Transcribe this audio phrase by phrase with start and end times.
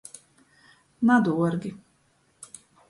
[1.05, 1.71] Na duorgi.